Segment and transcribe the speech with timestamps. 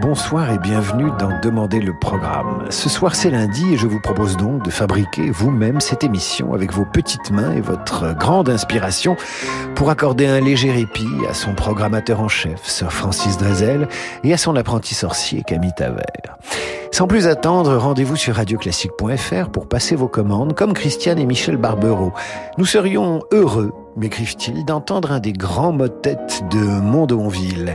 [0.00, 2.66] Bonsoir et bienvenue dans Demander le programme.
[2.70, 6.72] Ce soir c'est lundi et je vous propose donc de fabriquer vous-même cette émission avec
[6.72, 9.16] vos petites mains et votre grande inspiration
[9.74, 13.88] pour accorder un léger répit à son programmateur en chef, Sir Francis Drezel,
[14.24, 16.38] et à son apprenti sorcier Camille Tavert.
[16.90, 22.12] Sans plus attendre, rendez-vous sur radioclassique.fr pour passer vos commandes comme Christiane et Michel Barbero.
[22.56, 26.16] Nous serions heureux, m'écrivent-ils, d'entendre un des grands motets
[26.52, 27.74] de Mondonville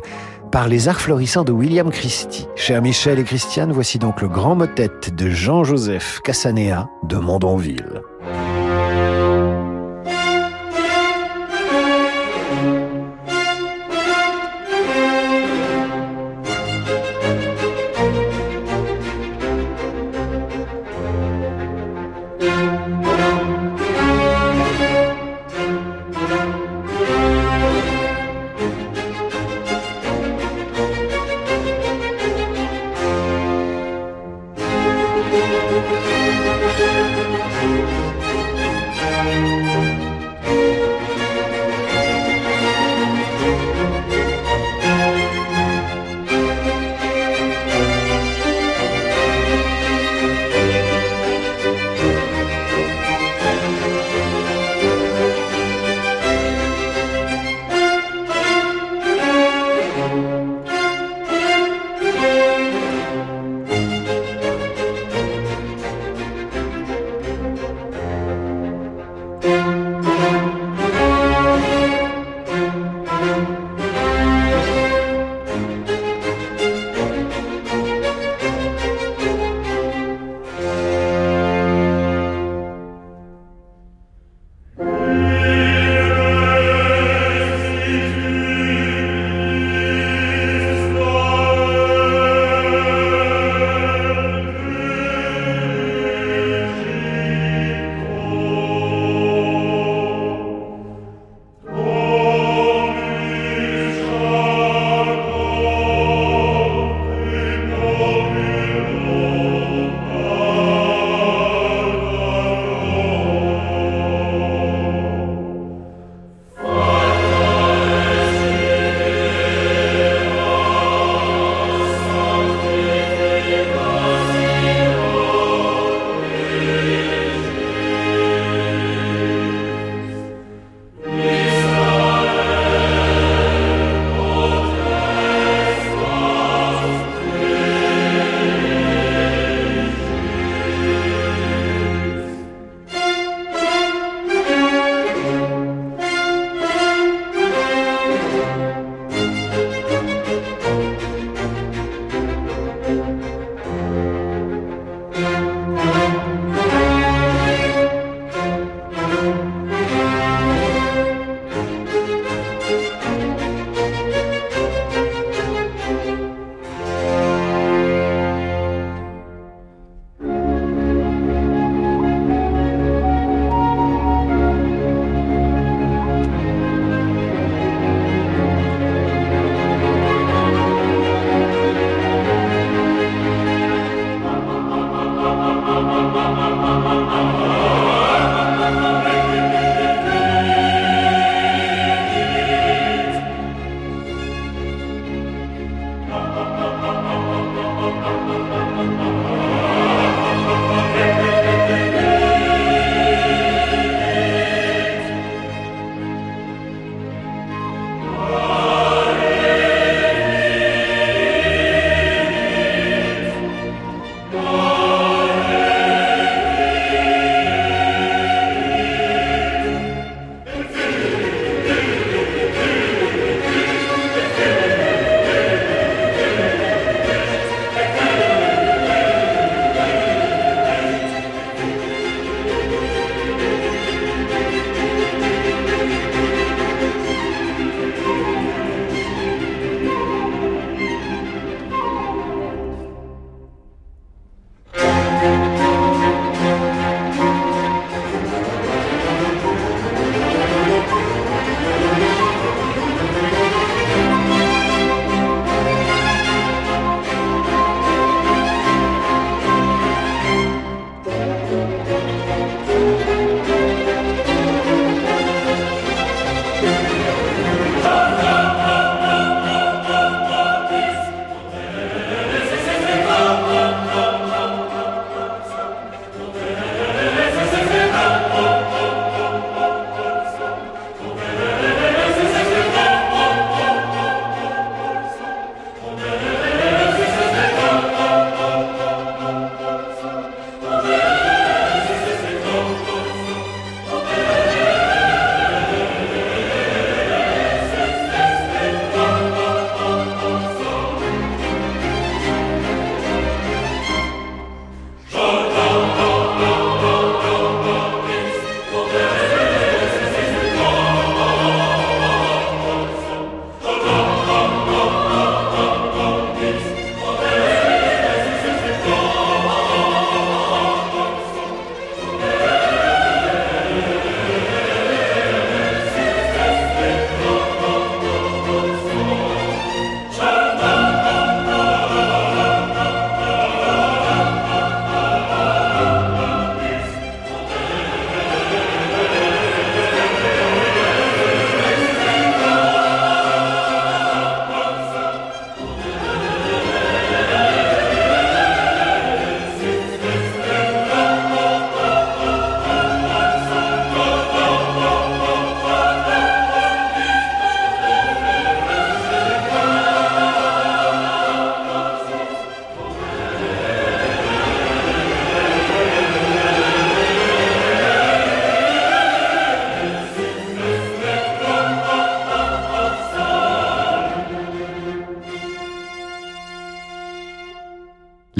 [0.52, 2.48] par les arts florissants de William Christie.
[2.56, 8.02] Chers Michel et Christiane, voici donc le grand motet de Jean-Joseph Cassanea de Mondonville.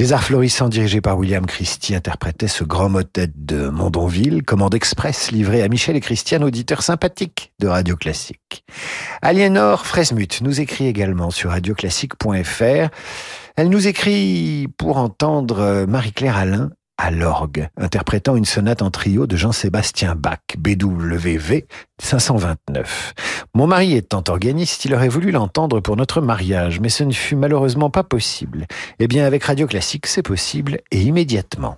[0.10, 5.30] Les Arts Florissants dirigés par William Christie interprétaient ce grand motet de Mondonville, commande express
[5.30, 8.66] livrée à Michel et Christiane, auditeurs sympathiques de Radio Classique.
[9.22, 12.90] Aliénor Fresmut nous écrit également sur radioclassique.fr.
[13.56, 19.38] Elle nous écrit pour entendre Marie-Claire Alain à l'orgue, interprétant une sonate en trio de
[19.38, 21.66] Jean-Sébastien Bach, BWV
[21.98, 23.14] 529.
[23.56, 27.38] Mon mari étant organiste, il aurait voulu l'entendre pour notre mariage, mais ce ne fut
[27.38, 28.68] malheureusement pas possible.
[29.00, 31.78] Eh bien, avec Radio Classique, c'est possible et immédiatement.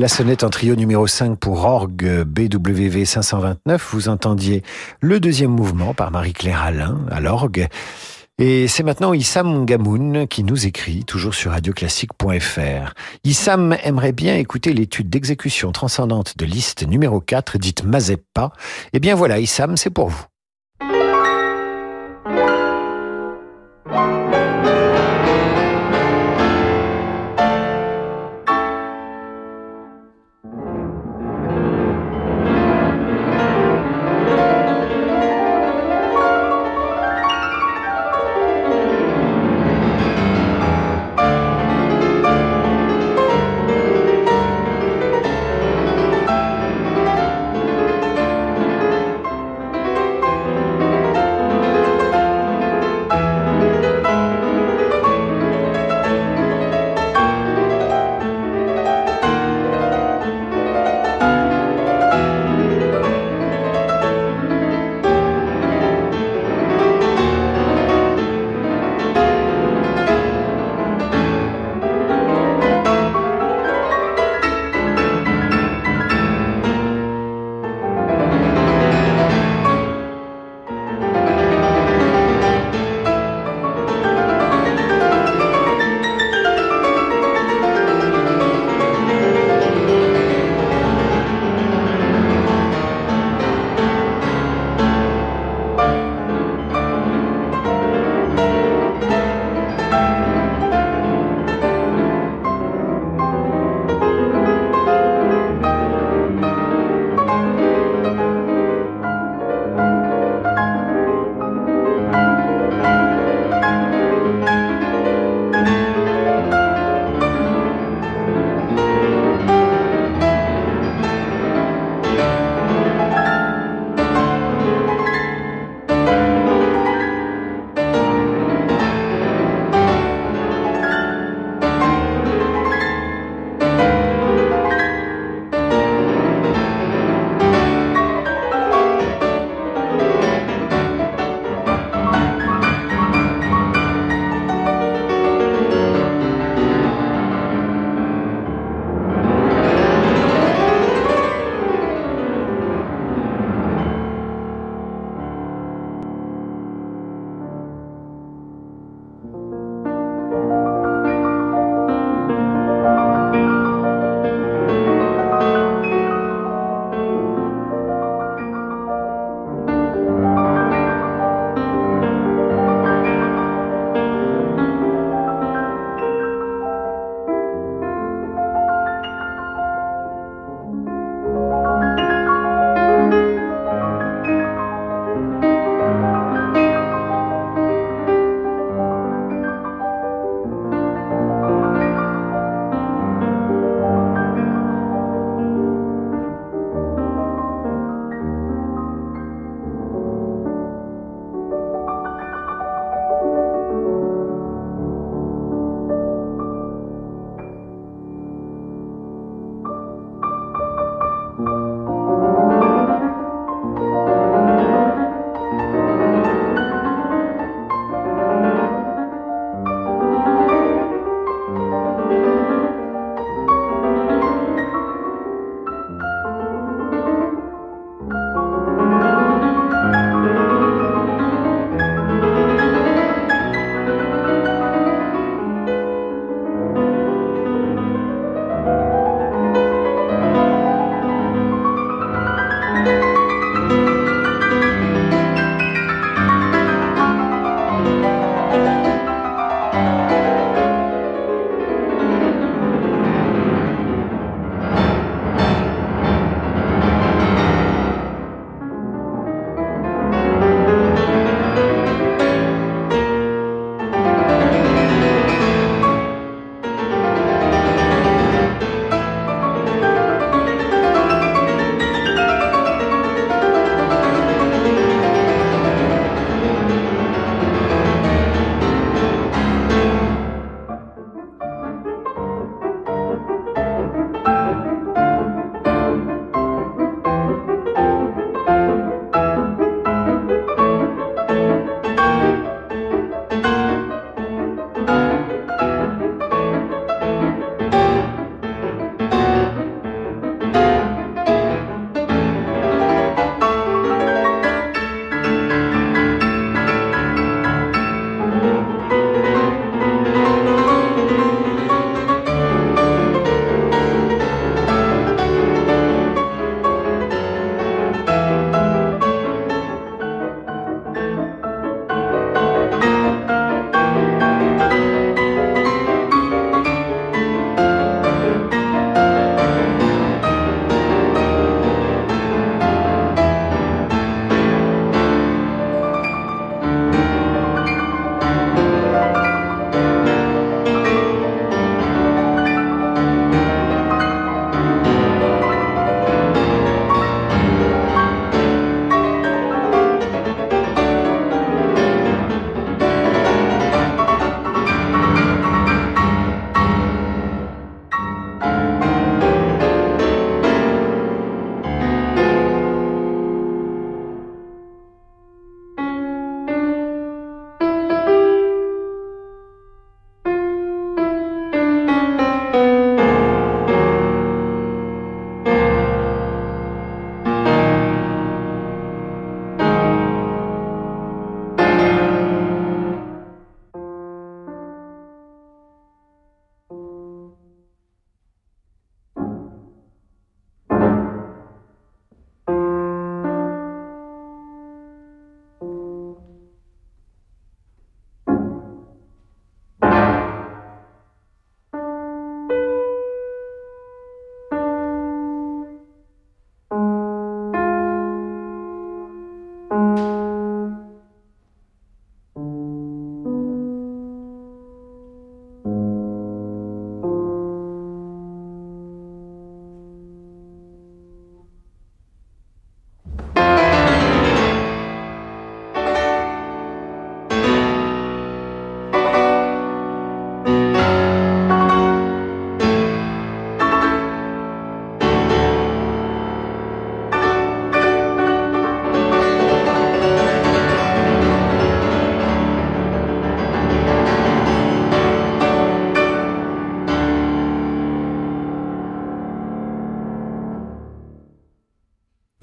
[0.00, 3.88] La sonnette en trio numéro 5 pour orgue BWV 529.
[3.92, 4.62] Vous entendiez
[5.00, 7.68] le deuxième mouvement par Marie-Claire Alain à l'orgue.
[8.38, 12.94] Et c'est maintenant Issam Gamoun qui nous écrit, toujours sur radioclassique.fr.
[13.24, 18.52] Issam aimerait bien écouter l'étude d'exécution transcendante de liste numéro 4, dite Mazeppa.
[18.94, 20.29] Eh bien voilà, Issam, c'est pour vous.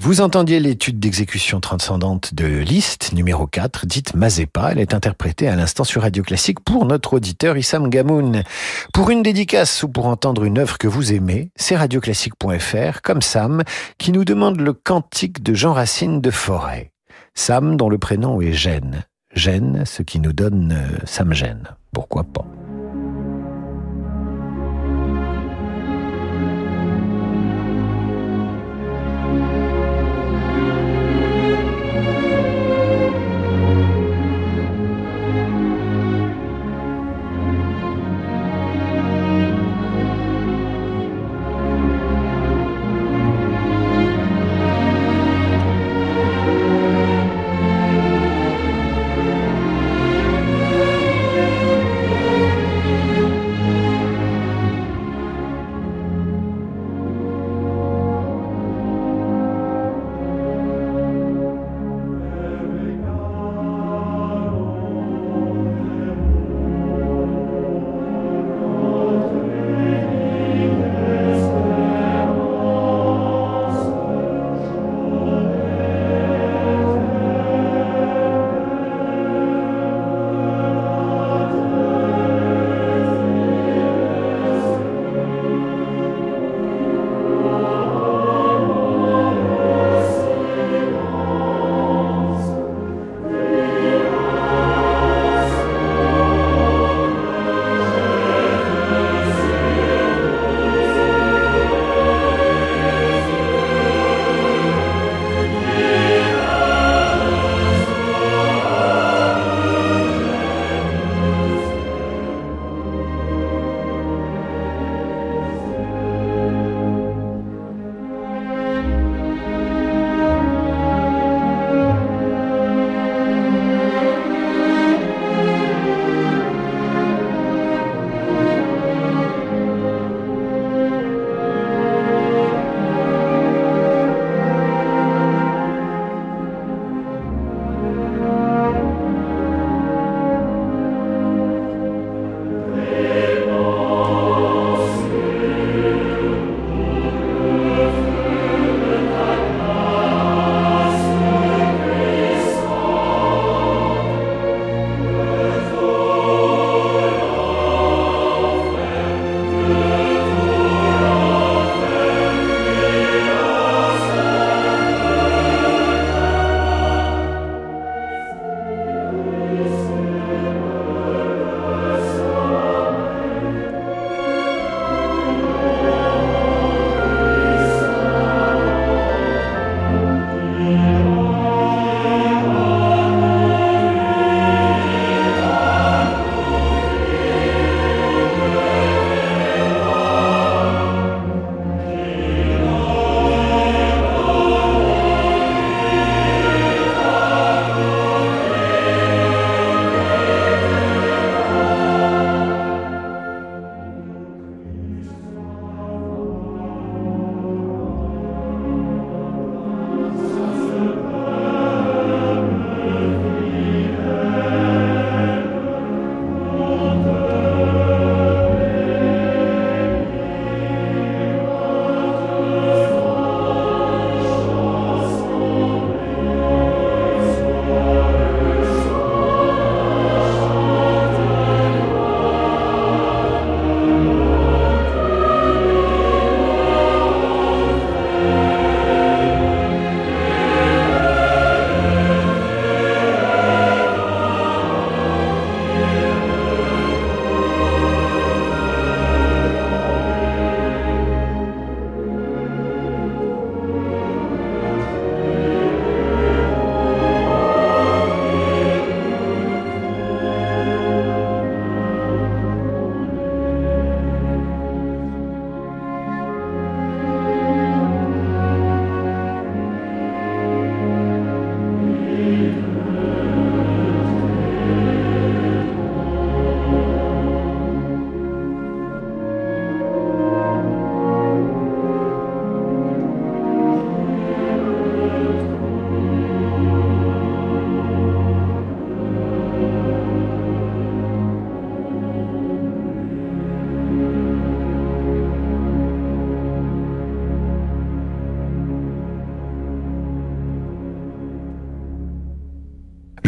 [0.08, 4.70] Vous entendiez l'étude d'exécution transcendante de Liszt, numéro 4, dite Mazepa.
[4.72, 8.44] Elle est interprétée à l'instant sur Radio Classique pour notre auditeur Issam Gamoun.
[8.94, 13.64] Pour une dédicace ou pour entendre une œuvre que vous aimez, c'est radioclassique.fr, comme Sam,
[13.98, 16.94] qui nous demande le cantique de Jean Racine de Forêt.
[17.36, 19.04] Sam, dont le prénom est Gênes.
[19.34, 21.68] Gênes, ce qui nous donne euh, Sam Gênes.
[21.92, 22.46] Pourquoi pas?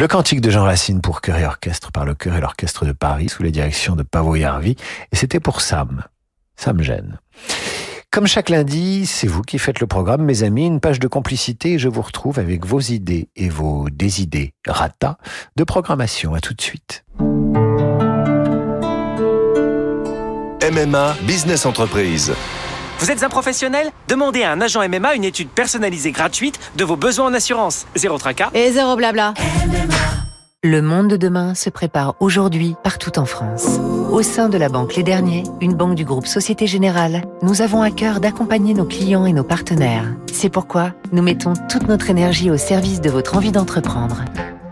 [0.10, 3.30] Cantique de Jean Racine pour chœur et orchestre par le chœur et l'orchestre de Paris
[3.30, 4.76] sous la direction de Pavo Yarvi.
[5.12, 6.04] Et c'était pour Sam.
[6.58, 7.20] Sam gêne.
[8.12, 11.74] Comme chaque lundi, c'est vous qui faites le programme, mes amis, une page de complicité
[11.74, 15.20] et je vous retrouve avec vos idées et vos désidées rata
[15.56, 16.34] de programmation.
[16.34, 17.06] À tout de suite.
[20.72, 22.34] MMA Business Entreprise.
[23.00, 23.92] Vous êtes un professionnel?
[24.10, 27.86] Demandez à un agent MMA une étude personnalisée gratuite de vos besoins en assurance.
[27.96, 28.50] Zéro tracas.
[28.54, 29.34] Et zéro blabla.
[30.66, 33.80] Le monde de demain se prépare aujourd'hui partout en France.
[34.12, 37.82] Au sein de la banque Les Derniers, une banque du groupe Société Générale, nous avons
[37.82, 40.14] à cœur d'accompagner nos clients et nos partenaires.
[40.30, 44.26] C'est pourquoi nous mettons toute notre énergie au service de votre envie d'entreprendre.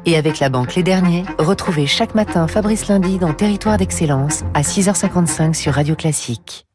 [0.05, 4.63] Et avec la banque Les Derniers, retrouvez chaque matin Fabrice Lundi dans Territoire d'Excellence à
[4.63, 6.66] 6h55 sur Radio Classique.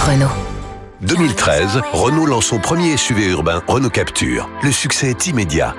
[0.00, 0.28] Renault.
[1.02, 4.48] 2013, Renault lance son premier SUV urbain, Renault Capture.
[4.62, 5.74] Le succès est immédiat.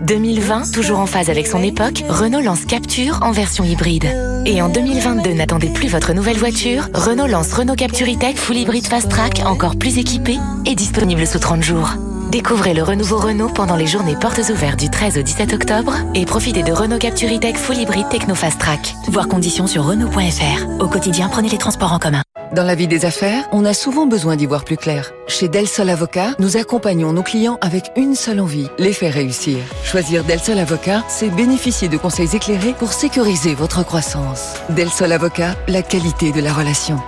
[0.00, 4.06] 2020, toujours en phase avec son époque, Renault lance Capture en version hybride.
[4.46, 8.86] Et en 2022, n'attendez plus votre nouvelle voiture, Renault lance Renault Capture E-Tech Full Hybrid
[8.86, 11.90] Fast Track, encore plus équipé et disponible sous 30 jours.
[12.30, 16.24] Découvrez le renouveau Renault pendant les journées portes ouvertes du 13 au 17 octobre et
[16.24, 18.94] profitez de Renault Capture E-Tech Full Hybrid Techno Fast Track.
[19.08, 20.80] Voir conditions sur Renault.fr.
[20.80, 22.22] Au quotidien, prenez les transports en commun.
[22.56, 25.12] Dans la vie des affaires, on a souvent besoin d'y voir plus clair.
[25.26, 29.58] Chez Del Sol Avocat, nous accompagnons nos clients avec une seule envie, les faire réussir.
[29.84, 34.54] Choisir Del Sol Avocat, c'est bénéficier de conseils éclairés pour sécuriser votre croissance.
[34.70, 36.98] Del Sol Avocat, la qualité de la relation.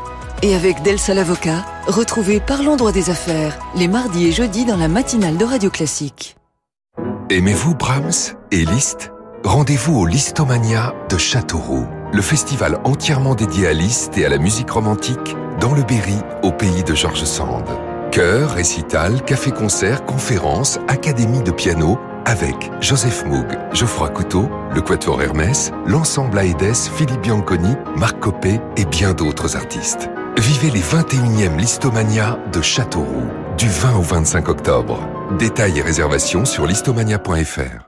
[0.42, 4.76] Et avec Del Sol Avocat, retrouvez Parlons droit des affaires, les mardis et jeudis dans
[4.76, 6.36] la matinale de Radio Classique.
[7.30, 9.12] Aimez-vous Brahms et Liszt?
[9.44, 14.70] Rendez-vous au Listomania de Châteauroux, le festival entièrement dédié à Liszt et à la musique
[14.70, 17.64] romantique dans le Berry, au pays de Georges Sand.
[18.12, 25.72] Chœur, récital, café-concert, conférences, académie de piano, avec Joseph Moog, Geoffroy Couteau, le Quatuor Hermès,
[25.86, 30.10] l'ensemble Aedes, Philippe Bianconi, Marc Copé et bien d'autres artistes.
[30.38, 35.00] Vivez les 21e Listomania de Châteauroux, du 20 au 25 octobre.
[35.38, 37.87] Détails et réservations sur listomania.fr.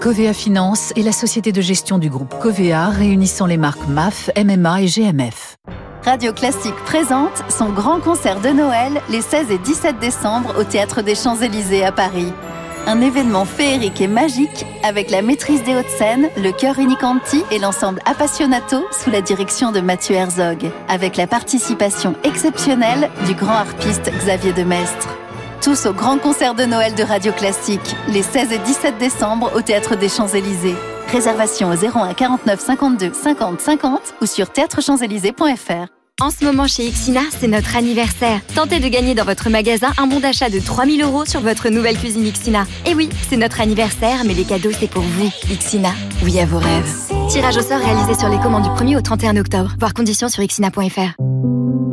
[0.00, 4.82] Covea Finance est la société de gestion du groupe Covea réunissant les marques MAF, MMA
[4.82, 5.56] et GMF.
[6.04, 11.02] Radio Classique présente son grand concert de Noël les 16 et 17 décembre au Théâtre
[11.02, 12.32] des Champs-Élysées à Paris.
[12.86, 17.58] Un événement féerique et magique avec la maîtrise des hautes scènes, le chœur Unicanti et
[17.58, 24.12] l'ensemble Appassionato sous la direction de Mathieu Herzog, avec la participation exceptionnelle du grand harpiste
[24.18, 25.08] Xavier Demestre.
[25.66, 29.62] Tous au grand concert de Noël de Radio Classique, les 16 et 17 décembre au
[29.62, 30.76] Théâtre des Champs-Élysées.
[31.08, 35.88] Réservation au 01 49 52 50 50 ou sur théâtrechamps-élysées.fr.
[36.22, 38.40] En ce moment chez Ixina, c'est notre anniversaire.
[38.54, 41.98] Tentez de gagner dans votre magasin un bon d'achat de 3000 euros sur votre nouvelle
[41.98, 42.64] cuisine Ixina.
[42.86, 45.30] Et oui, c'est notre anniversaire, mais les cadeaux c'est pour vous.
[45.50, 45.90] Ixina,
[46.24, 46.90] oui à vos rêves.
[47.28, 49.74] Tirage au sort réalisé sur les commandes du 1er au 31 octobre.
[49.78, 51.20] Voir conditions sur ixina.fr.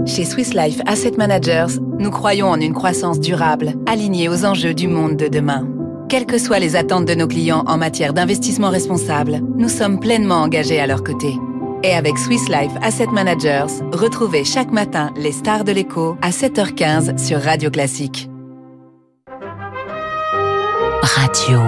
[0.05, 4.87] Chez Swiss Life Asset Managers, nous croyons en une croissance durable, alignée aux enjeux du
[4.87, 5.67] monde de demain.
[6.07, 10.43] Quelles que soient les attentes de nos clients en matière d'investissement responsable, nous sommes pleinement
[10.43, 11.35] engagés à leur côté.
[11.85, 17.17] Et avec Swiss Life Asset Managers, retrouvez chaque matin les stars de l'écho à 7h15
[17.17, 18.29] sur Radio Classique.
[21.01, 21.59] Radio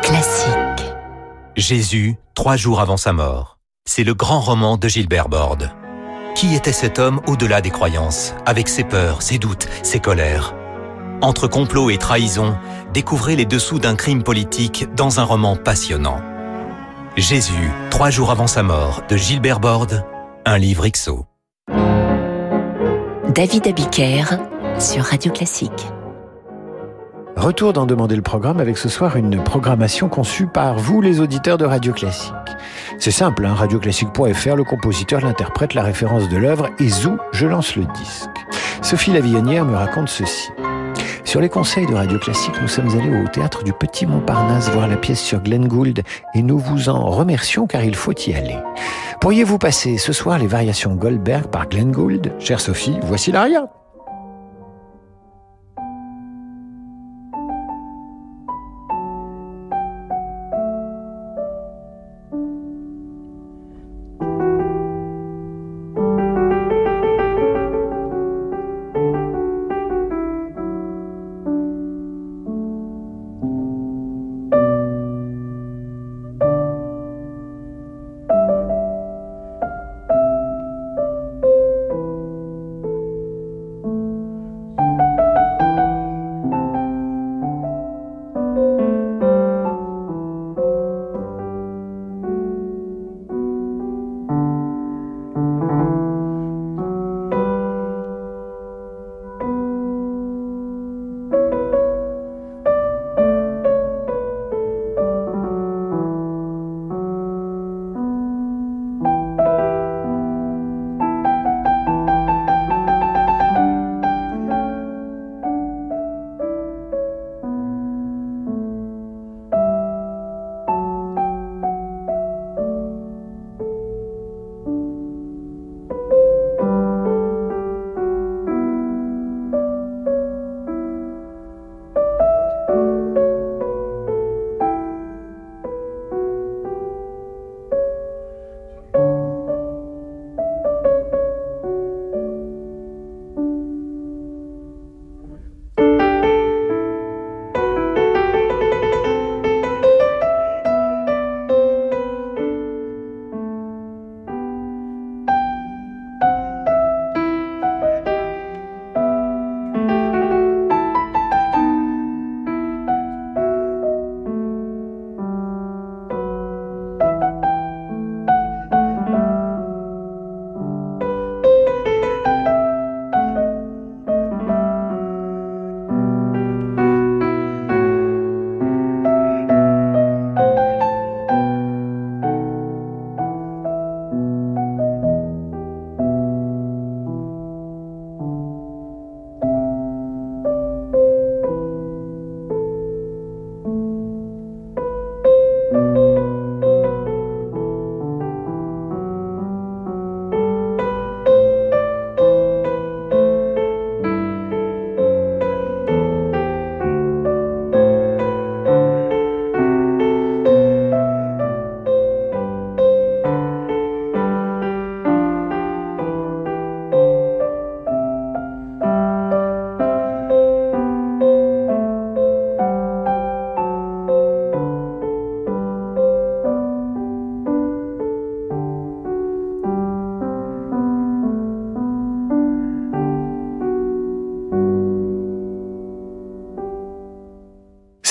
[0.00, 0.54] Classique.
[1.56, 3.58] Jésus, trois jours avant sa mort.
[3.84, 5.72] C'est le grand roman de Gilbert Borde.
[6.36, 10.54] Qui était cet homme au-delà des croyances, avec ses peurs, ses doutes, ses colères?
[11.20, 12.56] Entre complot et trahison,
[12.94, 16.20] découvrez les dessous d'un crime politique dans un roman passionnant.
[17.16, 20.04] Jésus, trois jours avant sa mort, de Gilbert Borde,
[20.44, 21.26] un livre XO.
[23.34, 24.24] David Abiker
[24.78, 25.86] sur Radio Classique.
[27.36, 31.58] Retour d'en demander le programme avec ce soir une programmation conçue par vous, les auditeurs
[31.58, 32.34] de Radio Classique.
[32.98, 37.76] C'est simple, hein, radioclassique.fr, le compositeur, l'interprète, la référence de l'œuvre, et zou, je lance
[37.76, 38.28] le disque.
[38.82, 40.50] Sophie Lavillonnière me raconte ceci.
[41.28, 44.88] Sur les conseils de Radio Classique, nous sommes allés au théâtre du Petit Montparnasse voir
[44.88, 46.00] la pièce sur Glenn Gould
[46.34, 48.56] et nous vous en remercions car il faut y aller.
[49.20, 52.32] Pourriez-vous passer ce soir les variations Goldberg par Glenn Gould?
[52.38, 53.68] Chère Sophie, voici l'aria.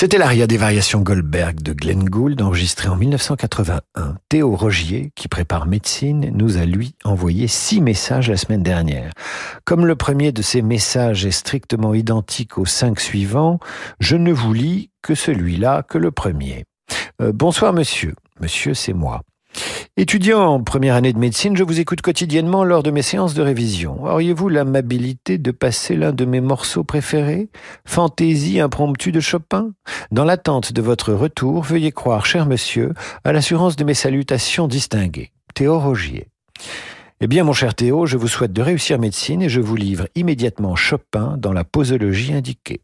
[0.00, 4.14] C'était l'aria des variations Goldberg de Glenn Gould enregistré en 1981.
[4.28, 9.10] Théo Rogier, qui prépare médecine, nous a lui envoyé six messages la semaine dernière.
[9.64, 13.58] Comme le premier de ces messages est strictement identique aux cinq suivants,
[13.98, 16.64] je ne vous lis que celui-là que le premier.
[17.20, 18.14] Euh, bonsoir monsieur.
[18.38, 19.22] Monsieur, c'est moi.
[19.96, 23.42] Étudiant en première année de médecine, je vous écoute quotidiennement lors de mes séances de
[23.42, 24.04] révision.
[24.04, 27.48] Auriez-vous l'amabilité de passer l'un de mes morceaux préférés?
[27.84, 29.72] Fantaisie impromptue de Chopin?
[30.12, 32.92] Dans l'attente de votre retour, veuillez croire, cher monsieur,
[33.24, 35.32] à l'assurance de mes salutations distinguées.
[35.54, 36.28] Théo Rogier.
[37.20, 40.06] Eh bien, mon cher Théo, je vous souhaite de réussir médecine et je vous livre
[40.14, 42.82] immédiatement Chopin dans la posologie indiquée.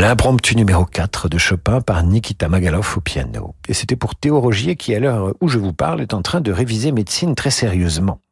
[0.00, 3.54] L'impromptu numéro 4 de Chopin par Nikita Magalov au piano.
[3.68, 6.40] Et c'était pour Théo Rogier qui, à l'heure où je vous parle, est en train
[6.40, 8.22] de réviser médecine très sérieusement.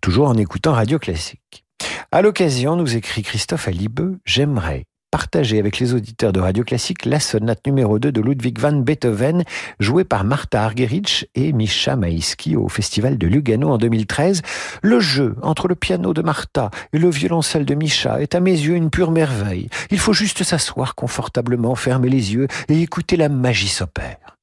[0.00, 1.64] Toujours en écoutant Radio Classique.
[2.10, 7.20] À l'occasion, nous écrit Christophe Alibeux, j'aimerais partager avec les auditeurs de Radio Classique la
[7.20, 9.44] sonate numéro 2 de Ludwig van Beethoven,
[9.78, 14.40] jouée par Martha Argerich et Misha Maïski au Festival de Lugano en 2013.
[14.82, 18.52] Le jeu entre le piano de Martha et le violoncelle de Misha est à mes
[18.52, 19.68] yeux une pure merveille.
[19.90, 24.38] Il faut juste s'asseoir confortablement, fermer les yeux et écouter la magie s'opère.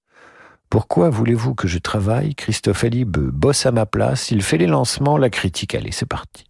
[0.70, 2.36] Pourquoi voulez-vous que je travaille?
[2.36, 6.49] Christophe Alibe bosse à ma place, il fait les lancements, la critique, allez, c'est parti.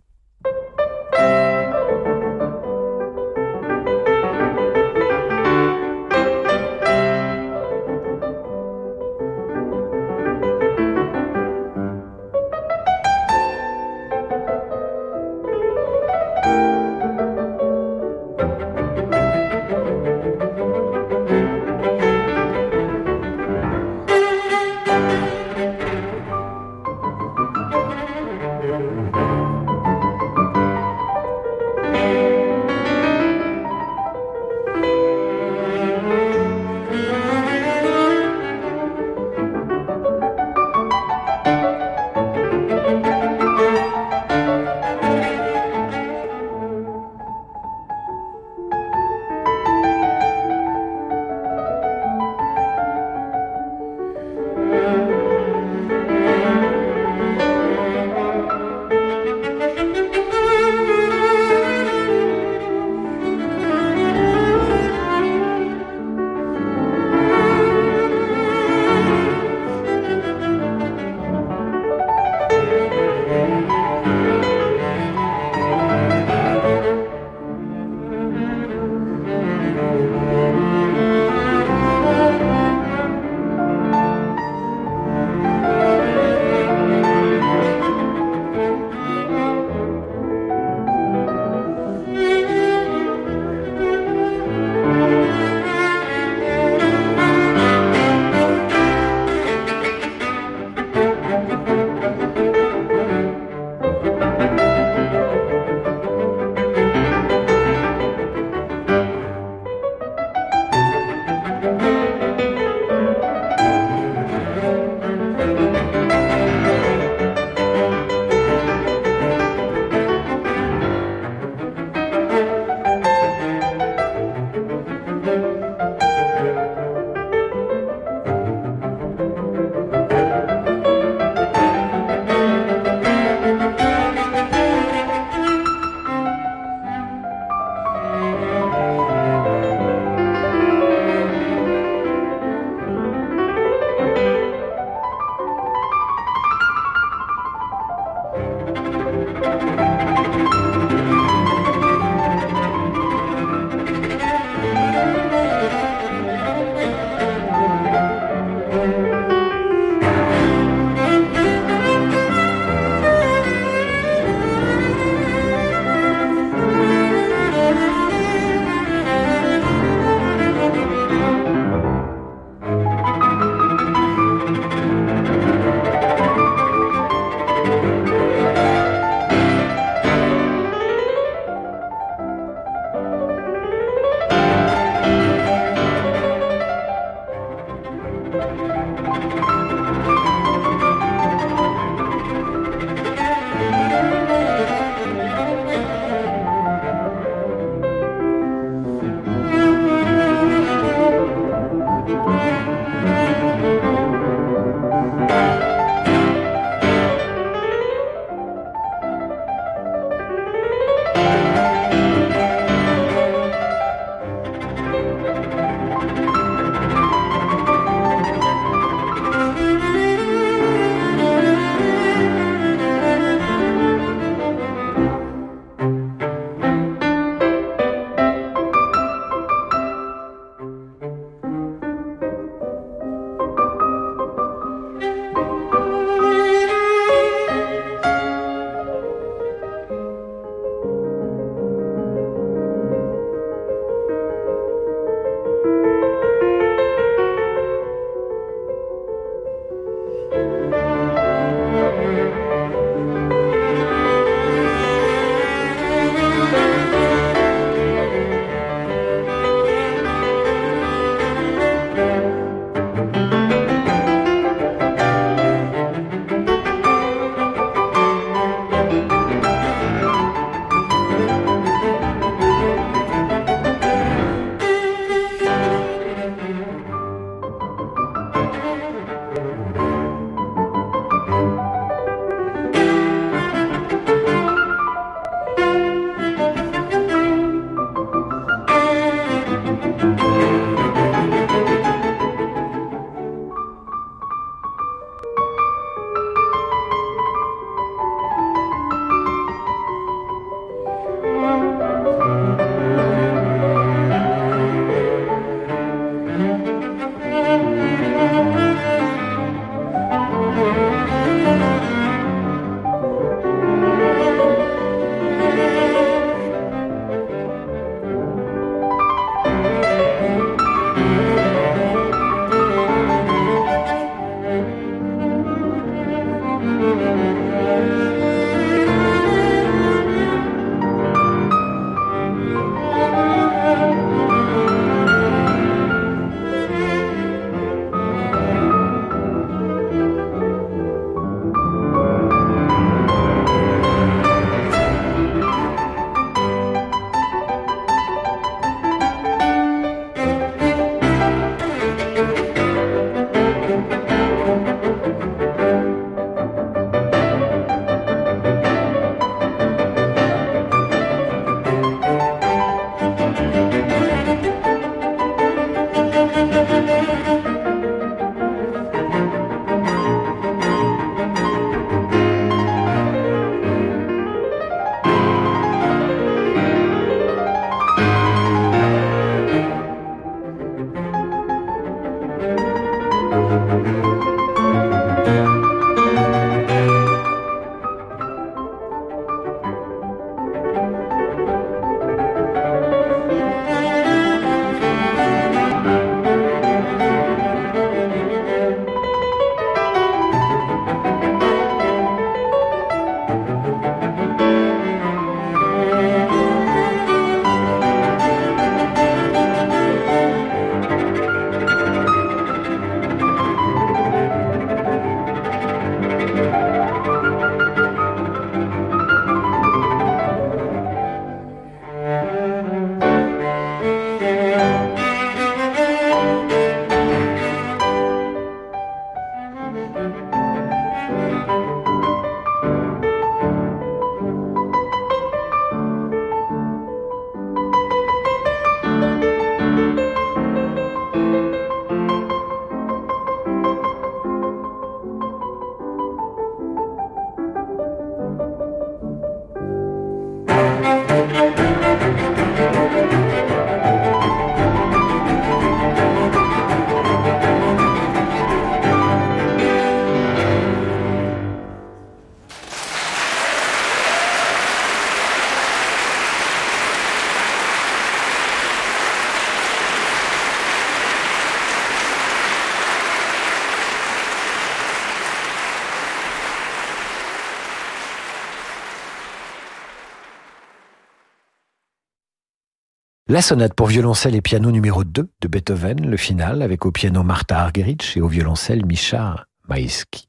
[483.31, 487.21] La sonate pour violoncelle et piano numéro 2 de Beethoven, le final, avec au piano
[487.21, 490.27] Martha Argerich et au violoncelle Misha Maïski.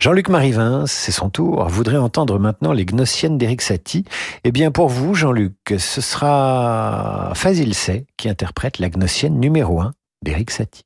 [0.00, 4.06] Jean-Luc Marivin, c'est son tour, voudrait entendre maintenant les Gnossiennes d'Eric Satie.
[4.44, 9.92] Eh bien, pour vous, Jean-Luc, ce sera Fazil Say qui interprète la Gnossienne numéro 1
[10.22, 10.84] d'Eric Satie.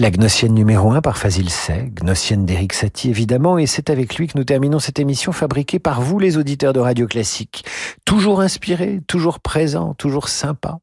[0.00, 4.28] La Gnossienne numéro 1 par Fazil Say, Gnossienne d'Eric Satie évidemment, et c'est avec lui
[4.28, 7.64] que nous terminons cette émission fabriquée par vous les auditeurs de Radio Classique.
[8.04, 10.78] Toujours inspiré, toujours présent, toujours sympa.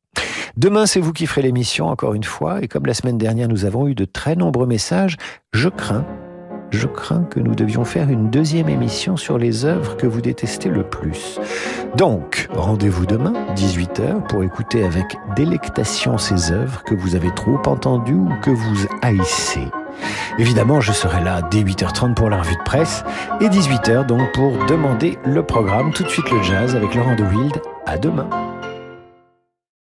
[0.57, 3.63] Demain, c'est vous qui ferez l'émission encore une fois, et comme la semaine dernière nous
[3.63, 5.15] avons eu de très nombreux messages,
[5.53, 6.05] je crains
[6.75, 10.69] je crains que nous devions faire une deuxième émission sur les œuvres que vous détestez
[10.69, 11.39] le plus.
[11.95, 18.13] Donc, rendez-vous demain, 18h, pour écouter avec délectation ces œuvres que vous avez trop entendues
[18.13, 19.67] ou que vous haïssez.
[20.37, 23.03] Évidemment, je serai là dès 8h30 pour la revue de presse
[23.39, 25.93] et 18h donc pour demander le programme.
[25.93, 27.61] Tout de suite le jazz avec Laurent de Wild.
[27.85, 28.27] À demain.